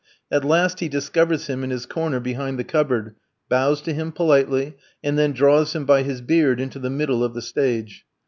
[0.31, 3.13] At last he discovers him in his corner behind the cupboard,
[3.49, 7.35] bows to him politely, and then draws him by his beard into the middle of
[7.35, 8.03] the stage.